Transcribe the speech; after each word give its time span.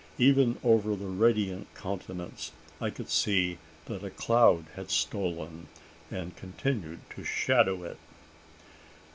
Even 0.17 0.57
over 0.63 0.95
that 0.95 1.05
radiant 1.05 1.67
countenance 1.75 2.51
I 2.81 2.89
could 2.89 3.07
see 3.07 3.59
that 3.85 4.03
a 4.03 4.09
cloud 4.09 4.65
had 4.75 4.89
stolen, 4.89 5.67
and 6.09 6.35
continued 6.35 7.01
to 7.11 7.23
shadow 7.23 7.83
it! 7.83 7.99